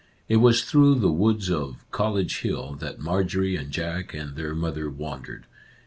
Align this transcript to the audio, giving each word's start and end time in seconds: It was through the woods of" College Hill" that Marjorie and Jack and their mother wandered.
It 0.27 0.37
was 0.37 0.63
through 0.63 0.95
the 0.95 1.11
woods 1.11 1.51
of" 1.51 1.85
College 1.91 2.39
Hill" 2.39 2.73
that 2.79 2.99
Marjorie 2.99 3.55
and 3.55 3.69
Jack 3.69 4.15
and 4.15 4.35
their 4.35 4.55
mother 4.55 4.89
wandered. 4.89 5.45